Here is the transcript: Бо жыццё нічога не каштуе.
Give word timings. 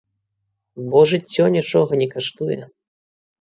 Бо 0.93 0.99
жыццё 1.11 1.45
нічога 1.57 1.91
не 2.01 2.07
каштуе. 2.15 2.59